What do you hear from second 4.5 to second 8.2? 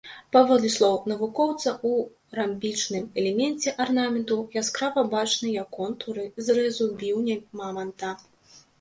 яскрава бачныя контуры зрэзу біўня маманта.